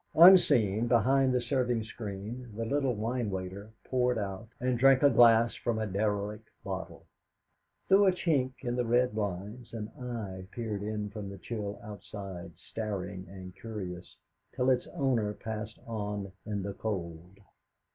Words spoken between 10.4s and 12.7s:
peered in from the chill outside,